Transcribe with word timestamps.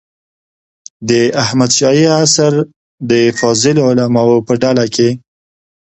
د 1.09 1.11
احمد 1.43 1.71
شاهي 1.79 2.07
عصر 2.21 2.53
د 3.09 3.11
فاضلو 3.39 3.81
علماوو 3.89 4.45
په 4.47 4.53
ډله 4.61 4.85
کې. 4.95 5.09